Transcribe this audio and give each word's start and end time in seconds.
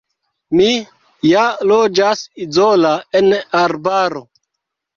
Mi 0.59 0.69
ja 1.31 1.43
loĝas 1.73 2.25
izola, 2.47 2.97
en 3.23 3.31
arbaro. 3.63 4.27